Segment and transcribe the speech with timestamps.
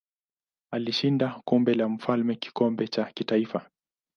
[0.71, 3.69] Alishinda Kombe la Mfalme kikombe cha kitaifa.